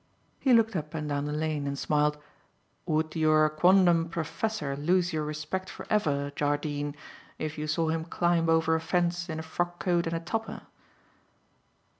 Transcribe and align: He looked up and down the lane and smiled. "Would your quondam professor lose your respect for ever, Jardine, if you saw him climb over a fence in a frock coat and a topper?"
He 0.39 0.51
looked 0.51 0.75
up 0.75 0.95
and 0.95 1.07
down 1.07 1.25
the 1.25 1.31
lane 1.31 1.67
and 1.67 1.77
smiled. 1.77 2.17
"Would 2.87 3.15
your 3.15 3.47
quondam 3.51 4.09
professor 4.09 4.75
lose 4.75 5.13
your 5.13 5.23
respect 5.23 5.69
for 5.69 5.85
ever, 5.91 6.31
Jardine, 6.35 6.95
if 7.37 7.55
you 7.55 7.67
saw 7.67 7.89
him 7.89 8.05
climb 8.05 8.49
over 8.49 8.73
a 8.73 8.81
fence 8.81 9.29
in 9.29 9.37
a 9.37 9.43
frock 9.43 9.77
coat 9.79 10.07
and 10.07 10.15
a 10.15 10.19
topper?" 10.19 10.61